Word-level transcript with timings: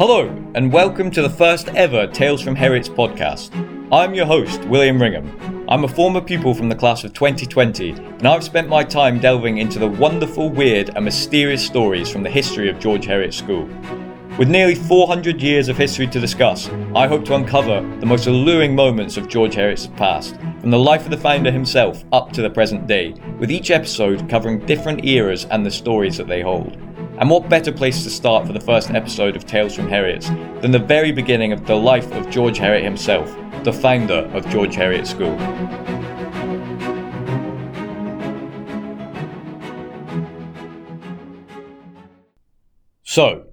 Hello, 0.00 0.28
and 0.54 0.72
welcome 0.72 1.10
to 1.10 1.20
the 1.20 1.28
first 1.28 1.68
ever 1.74 2.06
Tales 2.06 2.40
from 2.40 2.56
Heriot's 2.56 2.88
podcast. 2.88 3.50
I'm 3.92 4.14
your 4.14 4.24
host, 4.24 4.64
William 4.64 4.98
Ringham. 4.98 5.66
I'm 5.68 5.84
a 5.84 5.88
former 5.88 6.22
pupil 6.22 6.54
from 6.54 6.70
the 6.70 6.74
class 6.74 7.04
of 7.04 7.12
2020, 7.12 7.90
and 7.90 8.26
I've 8.26 8.42
spent 8.42 8.66
my 8.66 8.82
time 8.82 9.20
delving 9.20 9.58
into 9.58 9.78
the 9.78 9.86
wonderful, 9.86 10.48
weird, 10.48 10.88
and 10.96 11.04
mysterious 11.04 11.62
stories 11.62 12.10
from 12.10 12.22
the 12.22 12.30
history 12.30 12.70
of 12.70 12.78
George 12.78 13.04
Heriot 13.04 13.34
School. 13.34 13.68
With 14.38 14.48
nearly 14.48 14.74
400 14.74 15.42
years 15.42 15.68
of 15.68 15.76
history 15.76 16.06
to 16.06 16.18
discuss, 16.18 16.70
I 16.96 17.06
hope 17.06 17.26
to 17.26 17.34
uncover 17.34 17.82
the 18.00 18.06
most 18.06 18.26
alluring 18.26 18.74
moments 18.74 19.18
of 19.18 19.28
George 19.28 19.54
Heriot's 19.54 19.88
past, 19.98 20.34
from 20.62 20.70
the 20.70 20.78
life 20.78 21.04
of 21.04 21.10
the 21.10 21.18
founder 21.18 21.50
himself 21.50 22.04
up 22.10 22.32
to 22.32 22.40
the 22.40 22.48
present 22.48 22.86
day, 22.86 23.12
with 23.38 23.50
each 23.50 23.70
episode 23.70 24.30
covering 24.30 24.64
different 24.64 25.04
eras 25.04 25.44
and 25.50 25.66
the 25.66 25.70
stories 25.70 26.16
that 26.16 26.26
they 26.26 26.40
hold. 26.40 26.78
And 27.20 27.28
what 27.28 27.50
better 27.50 27.70
place 27.70 28.02
to 28.04 28.10
start 28.10 28.46
for 28.46 28.54
the 28.54 28.60
first 28.60 28.92
episode 28.92 29.36
of 29.36 29.44
Tales 29.44 29.74
from 29.74 29.90
Heriot's 29.90 30.30
than 30.62 30.70
the 30.70 30.78
very 30.78 31.12
beginning 31.12 31.52
of 31.52 31.66
the 31.66 31.74
life 31.74 32.10
of 32.12 32.30
George 32.30 32.56
Heriot 32.56 32.82
himself, 32.82 33.30
the 33.62 33.74
founder 33.74 34.26
of 34.32 34.48
George 34.48 34.74
Heriot 34.74 35.06
School. 35.06 35.36
So, 43.02 43.48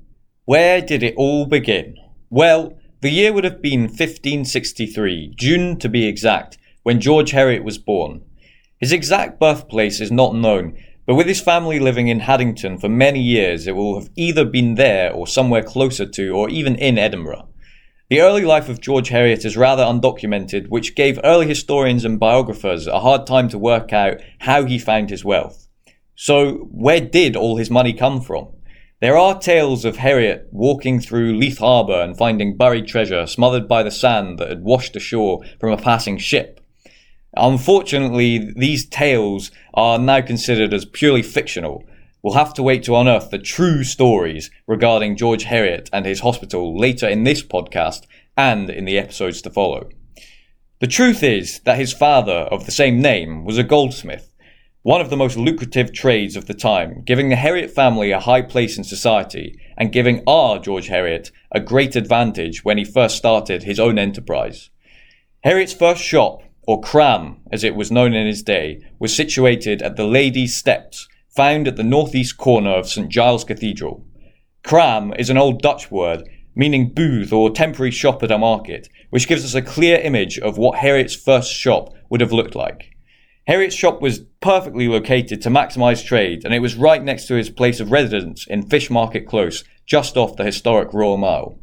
where 0.46 0.80
did 0.80 1.04
it 1.04 1.16
all 1.18 1.46
begin? 1.46 1.98
Well, 2.30 2.80
the 3.02 3.10
year 3.10 3.34
would 3.34 3.44
have 3.44 3.62
been 3.62 3.82
1563, 3.82 5.34
June 5.36 5.78
to 5.80 5.90
be 5.90 6.08
exact, 6.08 6.58
when 6.84 7.02
George 7.02 7.32
Heriot 7.32 7.66
was 7.66 7.78
born. 7.78 8.24
His 8.80 8.94
exact 8.94 9.42
birthplace 9.42 10.00
is 10.00 10.10
not 10.10 10.36
known, 10.36 10.78
but 11.08 11.16
with 11.16 11.26
his 11.26 11.40
family 11.40 11.80
living 11.80 12.10
in 12.10 12.20
Haddington 12.20 12.78
for 12.78 12.90
many 12.90 13.22
years, 13.22 13.66
it 13.66 13.78
will 13.78 13.98
have 13.98 14.10
either 14.18 14.44
been 14.44 14.76
there 14.76 15.12
or 15.12 15.26
somewhere 15.26 15.64
closer 15.64 16.06
to, 16.06 16.30
or 16.32 16.50
even 16.50 16.76
in 16.76 16.98
Edinburgh. 16.98 17.48
The 18.10 18.20
early 18.20 18.44
life 18.44 18.68
of 18.68 18.82
George 18.82 19.08
Heriot 19.08 19.46
is 19.46 19.56
rather 19.56 19.84
undocumented, 19.84 20.68
which 20.68 20.96
gave 20.96 21.18
early 21.24 21.48
historians 21.48 22.04
and 22.04 22.20
biographers 22.20 22.88
a 22.88 23.00
hard 23.00 23.26
time 23.26 23.48
to 23.50 23.58
work 23.58 23.94
out 23.94 24.20
how 24.40 24.66
he 24.66 24.78
found 24.78 25.10
his 25.10 25.24
wealth. 25.24 25.70
So, 26.16 26.68
where 26.72 27.00
did 27.00 27.38
all 27.38 27.56
his 27.56 27.72
money 27.72 27.94
come 27.94 28.20
from? 28.20 28.50
There 29.00 29.18
are 29.18 29.40
tales 29.40 29.86
of 29.86 29.98
Heriot 29.98 30.48
walking 30.52 31.00
through 31.00 31.38
Leith 31.38 31.60
Harbour 31.60 32.02
and 32.02 32.18
finding 32.18 32.58
buried 32.58 32.88
treasure 32.88 33.28
smothered 33.28 33.68
by 33.68 33.84
the 33.84 33.92
sand 33.92 34.40
that 34.40 34.50
had 34.50 34.64
washed 34.64 34.96
ashore 34.96 35.42
from 35.60 35.72
a 35.72 35.78
passing 35.78 36.18
ship. 36.18 36.60
Unfortunately, 37.40 38.52
these 38.56 38.88
tales 38.88 39.52
are 39.74 40.00
now 40.00 40.22
considered 40.22 40.74
as 40.74 40.86
purely 40.86 41.22
fictional. 41.22 41.84
We'll 42.22 42.34
have 42.34 42.54
to 42.56 42.64
wait 42.64 42.84
to 42.84 42.96
unearth 42.96 43.30
the 43.30 43.38
true 43.38 43.84
stories 43.84 44.50
regarding 44.66 45.18
George 45.18 45.46
Heriot 45.46 45.90
and 45.94 46.06
his 46.06 46.22
hospital 46.22 46.78
later 46.78 47.08
in 47.08 47.24
this 47.24 47.44
podcast 47.44 48.04
and 48.36 48.70
in 48.70 48.86
the 48.86 48.98
episodes 48.98 49.42
to 49.44 49.50
follow. 49.50 49.90
The 50.80 50.88
truth 50.88 51.24
is 51.24 51.60
that 51.62 51.80
his 51.80 51.94
father, 51.94 52.48
of 52.52 52.66
the 52.66 52.72
same 52.72 53.02
name, 53.02 53.46
was 53.46 53.58
a 53.58 53.64
goldsmith, 53.64 54.34
one 54.84 55.02
of 55.02 55.10
the 55.10 55.18
most 55.18 55.36
lucrative 55.36 55.92
trades 55.92 56.36
of 56.36 56.46
the 56.46 56.54
time, 56.54 57.02
giving 57.04 57.30
the 57.30 57.36
Heriot 57.36 57.72
family 57.72 58.12
a 58.12 58.20
high 58.20 58.42
place 58.42 58.78
in 58.78 58.84
society 58.84 59.60
and 59.78 59.92
giving 59.92 60.24
our 60.28 60.60
George 60.60 60.88
Heriot 60.88 61.32
a 61.52 61.60
great 61.60 61.96
advantage 61.96 62.64
when 62.64 62.78
he 62.78 62.86
first 62.86 63.18
started 63.18 63.64
his 63.64 63.80
own 63.80 63.98
enterprise. 63.98 64.70
Heriot's 65.44 65.74
first 65.74 66.02
shop 66.02 66.42
or 66.68 66.82
Cram 66.82 67.38
as 67.52 67.64
it 67.64 67.76
was 67.76 67.92
known 67.92 68.14
in 68.14 68.28
his 68.28 68.44
day, 68.44 68.80
was 69.00 69.16
situated 69.16 69.82
at 69.82 69.96
the 69.96 70.06
Ladies' 70.06 70.56
Steps, 70.56 71.08
found 71.36 71.68
at 71.68 71.78
the 71.78 71.84
northeast 71.84 72.38
corner 72.38 72.72
of 72.72 72.88
St 72.88 73.10
Giles 73.10 73.44
Cathedral. 73.44 74.06
Cram 74.64 75.14
is 75.18 75.32
an 75.32 75.38
old 75.38 75.62
Dutch 75.62 75.90
word 75.90 76.28
meaning 76.58 76.92
booth 76.92 77.32
or 77.32 77.52
temporary 77.52 77.92
shop 77.92 78.24
at 78.24 78.32
a 78.32 78.38
market, 78.38 78.90
which 79.12 79.28
gives 79.28 79.46
us 79.46 79.54
a 79.54 79.62
clear 79.62 80.00
image 80.00 80.40
of 80.40 80.58
what 80.58 80.80
Heriot's 80.80 81.16
first 81.16 81.54
shop 81.54 81.94
would 82.10 82.20
have 82.20 82.32
looked 82.32 82.56
like. 82.56 82.96
Heriot's 83.46 83.76
shop 83.76 84.02
was 84.02 84.22
perfectly 84.42 84.88
located 84.88 85.40
to 85.44 85.50
maximise 85.50 86.04
trade, 86.04 86.44
and 86.44 86.54
it 86.54 86.60
was 86.60 86.76
right 86.76 87.04
next 87.04 87.28
to 87.28 87.36
his 87.36 87.52
place 87.52 87.80
of 87.80 87.92
residence 87.92 88.48
in 88.48 88.68
Fishmarket 88.68 89.28
Close, 89.28 89.64
just 89.86 90.18
off 90.18 90.36
the 90.36 90.44
historic 90.44 90.92
Royal 90.94 91.16
Mile. 91.16 91.60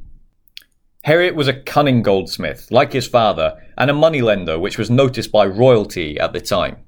Heriot 1.07 1.35
was 1.35 1.49
a 1.49 1.61
cunning 1.61 2.03
goldsmith, 2.03 2.71
like 2.71 2.95
his 2.95 3.07
father, 3.07 3.61
and 3.77 3.91
a 3.91 3.95
moneylender 3.95 4.59
which 4.59 4.79
was 4.79 4.91
noticed 4.91 5.31
by 5.31 5.45
royalty 5.45 6.19
at 6.19 6.33
the 6.33 6.41
time. 6.41 6.79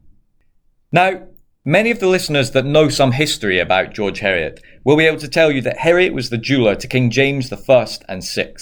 Now, 0.91 1.27
many 1.66 1.91
of 1.91 2.00
the 2.00 2.09
listeners 2.09 2.53
that 2.53 2.65
know 2.65 2.88
some 2.88 3.12
history 3.12 3.59
about 3.59 3.93
George 3.93 4.21
Heriot 4.21 4.60
will 4.84 4.97
be 4.97 5.04
able 5.04 5.21
to 5.21 5.28
tell 5.28 5.53
you 5.53 5.60
that 5.62 5.78
Heriot 5.78 6.15
was 6.15 6.31
the 6.31 6.38
jeweller 6.38 6.75
to 6.77 6.88
King 6.88 7.10
James 7.10 7.53
I 7.53 7.87
and 8.09 8.25
VI. 8.27 8.54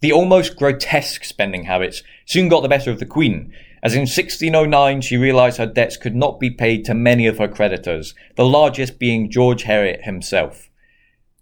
The 0.00 0.12
almost 0.12 0.56
grotesque 0.56 1.24
spending 1.24 1.64
habits 1.64 2.02
soon 2.24 2.48
got 2.48 2.62
the 2.62 2.70
better 2.70 2.90
of 2.90 3.00
the 3.00 3.06
Queen, 3.06 3.52
as 3.82 3.94
in 3.94 4.00
1609 4.00 5.02
she 5.02 5.18
realised 5.18 5.58
her 5.58 5.66
debts 5.66 5.98
could 5.98 6.16
not 6.16 6.40
be 6.40 6.48
paid 6.48 6.86
to 6.86 6.94
many 6.94 7.26
of 7.26 7.36
her 7.36 7.48
creditors, 7.48 8.14
the 8.36 8.46
largest 8.46 8.98
being 8.98 9.30
George 9.30 9.64
Heriot 9.64 10.04
himself. 10.04 10.70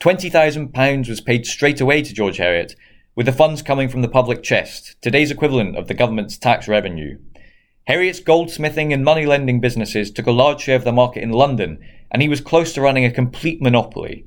£20,000 0.02 1.08
was 1.08 1.20
paid 1.20 1.46
straight 1.46 1.80
away 1.80 2.02
to 2.02 2.12
George 2.12 2.38
Heriot, 2.38 2.74
with 3.14 3.24
the 3.24 3.30
funds 3.30 3.62
coming 3.62 3.88
from 3.88 4.02
the 4.02 4.08
public 4.08 4.42
chest, 4.42 4.96
today's 5.00 5.30
equivalent 5.30 5.76
of 5.76 5.86
the 5.86 5.94
government's 5.94 6.36
tax 6.36 6.66
revenue. 6.66 7.20
Heriot's 7.84 8.18
goldsmithing 8.18 8.92
and 8.92 9.04
money 9.04 9.26
lending 9.26 9.60
businesses 9.60 10.10
took 10.10 10.26
a 10.26 10.32
large 10.32 10.62
share 10.62 10.74
of 10.74 10.82
the 10.82 10.90
market 10.90 11.22
in 11.22 11.30
London, 11.30 11.78
and 12.10 12.20
he 12.20 12.28
was 12.28 12.40
close 12.40 12.72
to 12.72 12.80
running 12.80 13.04
a 13.04 13.12
complete 13.12 13.62
monopoly. 13.62 14.26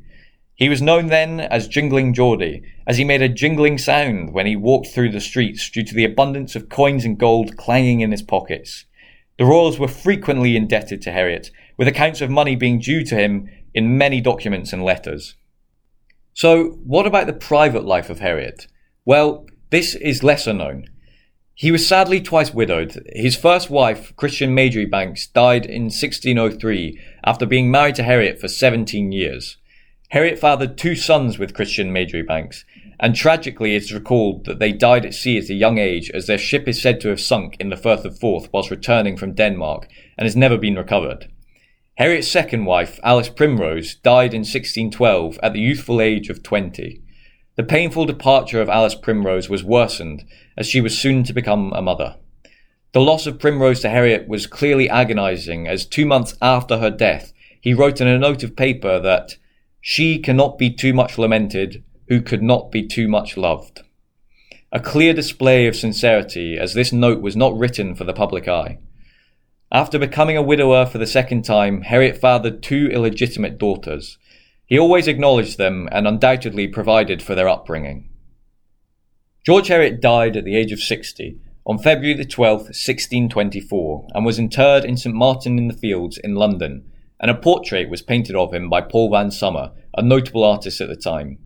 He 0.53 0.69
was 0.69 0.81
known 0.81 1.07
then 1.07 1.41
as 1.41 1.67
Jingling 1.67 2.13
Geordie, 2.13 2.63
as 2.87 2.97
he 2.97 3.03
made 3.03 3.21
a 3.21 3.27
jingling 3.27 3.77
sound 3.77 4.31
when 4.31 4.45
he 4.45 4.55
walked 4.55 4.87
through 4.87 5.11
the 5.11 5.19
streets 5.19 5.69
due 5.69 5.83
to 5.83 5.93
the 5.93 6.05
abundance 6.05 6.55
of 6.55 6.69
coins 6.69 7.03
and 7.03 7.17
gold 7.17 7.57
clanging 7.57 7.99
in 7.99 8.11
his 8.11 8.21
pockets. 8.21 8.85
The 9.37 9.43
royals 9.43 9.77
were 9.77 9.89
frequently 9.89 10.55
indebted 10.55 11.01
to 11.01 11.11
Heriot, 11.11 11.51
with 11.75 11.89
accounts 11.89 12.21
of 12.21 12.29
money 12.29 12.55
being 12.55 12.79
due 12.79 13.03
to 13.03 13.15
him 13.15 13.49
in 13.73 13.97
many 13.97 14.21
documents 14.21 14.71
and 14.71 14.81
letters. 14.81 15.35
So, 16.35 16.71
what 16.83 17.07
about 17.07 17.27
the 17.27 17.33
private 17.33 17.85
life 17.85 18.09
of 18.09 18.19
Heriot? 18.19 18.67
Well, 19.05 19.47
this 19.69 19.95
is 19.95 20.21
lesser 20.21 20.51
known. 20.51 20.89
He 21.53 21.71
was 21.71 21.87
sadly 21.87 22.19
twice 22.19 22.53
widowed. 22.53 23.01
His 23.15 23.37
first 23.37 23.69
wife, 23.69 24.13
Christian 24.17 24.53
Marjoribanks, 24.53 25.27
died 25.27 25.65
in 25.65 25.83
1603 25.83 26.99
after 27.23 27.45
being 27.45 27.71
married 27.71 27.95
to 27.95 28.03
Heriot 28.03 28.41
for 28.41 28.49
17 28.49 29.13
years. 29.13 29.55
Heriot 30.09 30.37
fathered 30.37 30.77
two 30.77 30.93
sons 30.93 31.39
with 31.39 31.53
Christian 31.53 31.93
Marjoribanks, 31.93 32.65
and 32.99 33.15
tragically 33.15 33.73
it 33.73 33.83
is 33.83 33.93
recalled 33.93 34.43
that 34.43 34.59
they 34.59 34.73
died 34.73 35.05
at 35.05 35.13
sea 35.13 35.37
at 35.37 35.49
a 35.49 35.53
young 35.53 35.77
age 35.77 36.11
as 36.11 36.27
their 36.27 36.37
ship 36.37 36.67
is 36.67 36.81
said 36.81 36.99
to 36.99 37.07
have 37.07 37.21
sunk 37.21 37.55
in 37.61 37.69
the 37.69 37.77
Firth 37.77 38.03
of 38.03 38.19
Forth 38.19 38.49
whilst 38.51 38.71
returning 38.71 39.15
from 39.15 39.35
Denmark 39.35 39.87
and 40.17 40.25
has 40.25 40.35
never 40.35 40.57
been 40.57 40.75
recovered. 40.75 41.29
Heriot's 41.97 42.27
second 42.27 42.65
wife, 42.65 42.99
Alice 43.03 43.29
Primrose, 43.29 43.95
died 43.95 44.33
in 44.33 44.41
1612 44.41 45.39
at 45.41 45.53
the 45.53 45.61
youthful 45.61 46.01
age 46.01 46.29
of 46.29 46.43
20. 46.43 47.01
The 47.55 47.63
painful 47.63 48.05
departure 48.05 48.59
of 48.59 48.67
Alice 48.67 48.95
Primrose 48.95 49.47
was 49.47 49.63
worsened 49.63 50.25
as 50.57 50.67
she 50.67 50.81
was 50.81 50.97
soon 50.97 51.23
to 51.23 51.31
become 51.31 51.71
a 51.71 51.81
mother. 51.81 52.17
The 52.91 52.99
loss 52.99 53.25
of 53.27 53.39
Primrose 53.39 53.79
to 53.79 53.89
Heriot 53.89 54.27
was 54.27 54.45
clearly 54.45 54.89
agonizing 54.89 55.69
as 55.69 55.85
two 55.85 56.05
months 56.05 56.35
after 56.41 56.79
her 56.79 56.89
death, 56.89 57.31
he 57.61 57.73
wrote 57.73 58.01
in 58.01 58.07
a 58.07 58.19
note 58.19 58.43
of 58.43 58.57
paper 58.57 58.99
that 58.99 59.37
she 59.79 60.19
cannot 60.19 60.57
be 60.57 60.69
too 60.69 60.93
much 60.93 61.17
lamented 61.17 61.81
who 62.09 62.21
could 62.21 62.43
not 62.43 62.71
be 62.71 62.85
too 62.85 63.07
much 63.07 63.37
loved. 63.37 63.83
A 64.69 64.81
clear 64.81 65.13
display 65.13 65.65
of 65.65 65.77
sincerity 65.77 66.57
as 66.57 66.73
this 66.73 66.91
note 66.91 67.21
was 67.21 67.37
not 67.37 67.57
written 67.57 67.95
for 67.95 68.03
the 68.03 68.13
public 68.13 68.49
eye. 68.49 68.79
After 69.75 69.99
becoming 69.99 70.37
a 70.37 70.41
widower 70.41 70.85
for 70.85 70.99
the 70.99 71.05
second 71.05 71.43
time, 71.43 71.81
Heriot 71.81 72.15
fathered 72.17 72.63
two 72.63 72.87
illegitimate 72.93 73.57
daughters. 73.57 74.17
He 74.65 74.79
always 74.79 75.05
acknowledged 75.05 75.57
them 75.57 75.89
and 75.91 76.07
undoubtedly 76.07 76.69
provided 76.69 77.21
for 77.21 77.35
their 77.35 77.49
upbringing. 77.49 78.09
George 79.45 79.67
Heriot 79.67 79.99
died 79.99 80.37
at 80.37 80.45
the 80.45 80.55
age 80.55 80.71
of 80.71 80.79
60 80.79 81.41
on 81.65 81.77
February 81.77 82.13
the 82.13 82.23
12th, 82.23 82.71
1624, 82.71 84.07
and 84.13 84.25
was 84.25 84.39
interred 84.39 84.85
in 84.85 84.95
St 84.95 85.13
Martin 85.13 85.57
in 85.57 85.67
the 85.67 85.73
Fields 85.73 86.17
in 86.17 86.35
London, 86.35 86.89
and 87.19 87.29
a 87.29 87.35
portrait 87.35 87.89
was 87.89 88.01
painted 88.01 88.37
of 88.37 88.53
him 88.53 88.69
by 88.69 88.79
Paul 88.79 89.11
Van 89.11 89.29
Somer, 89.29 89.73
a 89.97 90.01
notable 90.01 90.45
artist 90.45 90.79
at 90.79 90.87
the 90.87 90.95
time. 90.95 91.37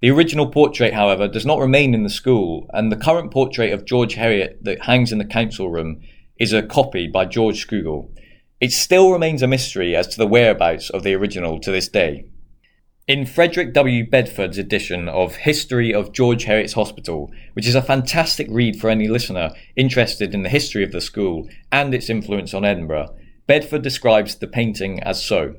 The 0.00 0.10
original 0.10 0.50
portrait, 0.50 0.92
however, 0.92 1.28
does 1.28 1.46
not 1.46 1.60
remain 1.60 1.94
in 1.94 2.02
the 2.02 2.10
school, 2.10 2.68
and 2.72 2.90
the 2.90 2.96
current 2.96 3.30
portrait 3.30 3.72
of 3.72 3.84
George 3.84 4.14
Heriot 4.14 4.64
that 4.64 4.86
hangs 4.86 5.12
in 5.12 5.18
the 5.18 5.24
council 5.24 5.70
room 5.70 6.02
is 6.38 6.52
a 6.52 6.62
copy 6.62 7.08
by 7.08 7.24
George 7.24 7.66
Scougal. 7.66 8.10
It 8.60 8.72
still 8.72 9.12
remains 9.12 9.42
a 9.42 9.48
mystery 9.48 9.96
as 9.96 10.06
to 10.08 10.18
the 10.18 10.26
whereabouts 10.26 10.90
of 10.90 11.02
the 11.02 11.14
original 11.14 11.58
to 11.60 11.70
this 11.70 11.88
day. 11.88 12.26
In 13.08 13.24
Frederick 13.24 13.72
W. 13.72 14.08
Bedford's 14.08 14.58
edition 14.58 15.08
of 15.08 15.36
History 15.36 15.94
of 15.94 16.12
George 16.12 16.44
Heriot's 16.44 16.74
Hospital, 16.74 17.32
which 17.54 17.66
is 17.66 17.74
a 17.74 17.82
fantastic 17.82 18.46
read 18.50 18.78
for 18.78 18.90
any 18.90 19.08
listener 19.08 19.50
interested 19.76 20.34
in 20.34 20.42
the 20.42 20.48
history 20.48 20.84
of 20.84 20.92
the 20.92 21.00
school 21.00 21.48
and 21.72 21.94
its 21.94 22.10
influence 22.10 22.52
on 22.52 22.64
Edinburgh, 22.64 23.16
Bedford 23.46 23.82
describes 23.82 24.34
the 24.36 24.46
painting 24.46 25.02
as 25.02 25.24
so. 25.24 25.54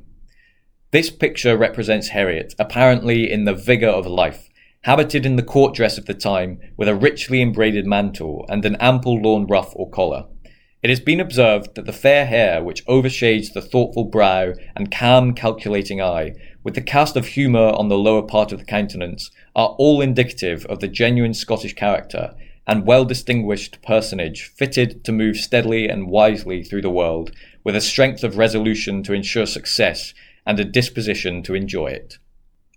This 0.92 1.10
picture 1.10 1.58
represents 1.58 2.10
Heriot, 2.10 2.54
apparently 2.60 3.32
in 3.32 3.46
the 3.46 3.56
vigour 3.56 3.90
of 3.90 4.06
life, 4.06 4.50
habited 4.84 5.26
in 5.26 5.36
the 5.36 5.44
court 5.44 5.74
dress 5.76 5.98
of 5.98 6.06
the 6.06 6.14
time 6.14 6.60
with 6.78 6.88
a 6.88 6.96
richly 6.96 7.42
embroidered 7.42 7.86
mantle 7.86 8.46
and 8.48 8.64
an 8.64 8.76
ample 8.80 9.20
lawn 9.20 9.48
ruff 9.48 9.74
or 9.76 9.90
collar. 9.90 10.26
It 10.82 10.90
has 10.90 11.02
been 11.02 11.20
observed 11.20 11.76
that 11.76 11.86
the 11.86 11.92
fair 11.92 12.26
hair 12.26 12.64
which 12.64 12.86
overshades 12.86 13.52
the 13.52 13.62
thoughtful 13.62 14.06
brow 14.06 14.54
and 14.78 14.90
calm 14.90 15.34
calculating 15.34 16.02
eye, 16.02 16.36
with 16.64 16.74
the 16.74 16.82
cast 16.82 17.18
of 17.18 17.28
humour 17.28 17.74
on 17.76 17.90
the 17.90 17.98
lower 17.98 18.22
part 18.22 18.54
of 18.54 18.60
the 18.60 18.66
countenance, 18.66 19.30
are 19.58 19.76
all 19.78 20.00
indicative 20.00 20.66
of 20.68 20.80
the 20.80 20.88
genuine 20.88 21.34
Scottish 21.34 21.74
character 21.76 22.34
and 22.66 22.88
well 22.88 23.04
distinguished 23.04 23.82
personage 23.82 24.44
fitted 24.56 25.04
to 25.04 25.12
move 25.12 25.36
steadily 25.36 25.90
and 25.90 26.08
wisely 26.08 26.64
through 26.64 26.84
the 26.84 26.90
world, 26.90 27.32
with 27.66 27.76
a 27.76 27.82
strength 27.82 28.24
of 28.24 28.38
resolution 28.38 29.04
to 29.04 29.12
ensure 29.12 29.46
success 29.46 30.14
and 30.46 30.62
a 30.62 30.66
disposition 30.66 31.44
to 31.44 31.56
enjoy 31.56 31.88
it. 31.88 32.20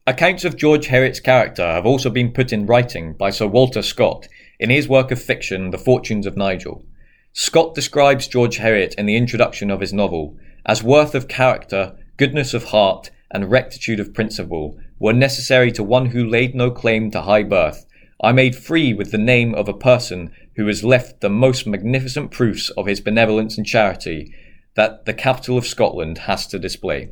Accounts 0.09 0.45
of 0.45 0.57
George 0.57 0.87
Heriot's 0.87 1.21
character 1.21 1.65
have 1.65 1.87
also 1.87 2.11
been 2.11 2.33
put 2.33 2.53
in 2.53 2.67
writing 2.67 3.13
by 3.13 3.31
Sir 3.31 3.47
Walter 3.47 3.83
Scott 3.83 4.27
in 4.59 4.71
his 4.71 4.89
work 4.89 5.13
of 5.13 5.23
fiction, 5.23 5.71
The 5.71 5.79
Fortunes 5.79 6.27
of 6.27 6.37
Nigel. 6.37 6.85
Scott 7.34 7.75
describes 7.75 8.29
George 8.29 8.58
Heriot 8.58 8.94
in 8.96 9.06
the 9.06 9.17
introduction 9.17 9.70
of 9.70 9.81
his 9.81 9.93
novel 9.93 10.37
as 10.67 10.82
worth 10.82 11.14
of 11.14 11.29
character, 11.29 11.96
goodness 12.19 12.52
of 12.52 12.64
heart, 12.64 13.11
and 13.31 13.50
rectitude 13.50 13.99
of 13.99 14.12
principle 14.12 14.79
were 14.99 15.14
necessary 15.14 15.73
to 15.73 15.82
one 15.82 16.06
who 16.06 16.29
laid 16.29 16.55
no 16.55 16.70
claim 16.70 17.11
to 17.11 17.23
high 17.23 17.43
birth. 17.43 17.87
I 18.23 18.32
made 18.32 18.55
free 18.55 18.93
with 18.93 19.11
the 19.11 19.19
name 19.19 19.55
of 19.55 19.67
a 19.67 19.73
person 19.73 20.31
who 20.56 20.67
has 20.67 20.84
left 20.84 21.23
the 21.23 21.31
most 21.31 21.67
magnificent 21.67 22.31
proofs 22.31 22.69
of 22.70 22.87
his 22.87 23.00
benevolence 23.00 23.56
and 23.56 23.67
charity 23.67 24.34
that 24.75 25.06
the 25.06 25.14
capital 25.14 25.56
of 25.56 25.67
Scotland 25.67 26.19
has 26.19 26.46
to 26.49 26.58
display. 26.58 27.11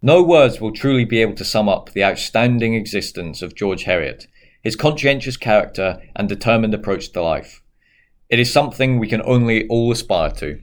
No 0.00 0.22
words 0.22 0.60
will 0.60 0.72
truly 0.72 1.04
be 1.04 1.20
able 1.20 1.34
to 1.34 1.44
sum 1.44 1.68
up 1.68 1.90
the 1.90 2.04
outstanding 2.04 2.74
existence 2.74 3.42
of 3.42 3.56
George 3.56 3.82
Heriot, 3.82 4.28
his 4.62 4.76
conscientious 4.76 5.36
character 5.36 6.00
and 6.14 6.28
determined 6.28 6.72
approach 6.72 7.10
to 7.12 7.22
life. 7.22 7.62
It 8.34 8.40
is 8.40 8.52
something 8.52 8.98
we 8.98 9.06
can 9.06 9.22
only 9.24 9.64
all 9.68 9.92
aspire 9.92 10.32
to. 10.32 10.60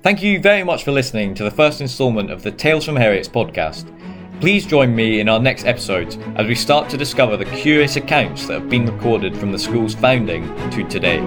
Thank 0.00 0.22
you 0.22 0.40
very 0.40 0.64
much 0.64 0.82
for 0.82 0.90
listening 0.90 1.34
to 1.34 1.44
the 1.44 1.50
first 1.50 1.82
instalment 1.82 2.30
of 2.30 2.42
the 2.42 2.50
Tales 2.50 2.86
from 2.86 2.96
Heriot's 2.96 3.28
podcast. 3.28 3.84
Please 4.40 4.64
join 4.64 4.96
me 4.96 5.20
in 5.20 5.28
our 5.28 5.38
next 5.38 5.66
episode 5.66 6.16
as 6.38 6.46
we 6.46 6.54
start 6.54 6.88
to 6.88 6.96
discover 6.96 7.36
the 7.36 7.44
curious 7.44 7.96
accounts 7.96 8.46
that 8.46 8.60
have 8.60 8.70
been 8.70 8.86
recorded 8.86 9.36
from 9.36 9.52
the 9.52 9.58
school's 9.58 9.94
founding 9.94 10.46
to 10.70 10.88
today. 10.88 11.20